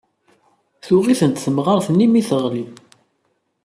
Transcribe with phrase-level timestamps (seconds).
[0.85, 2.65] Tuɣ-itent temɣart-nni mi teɣli.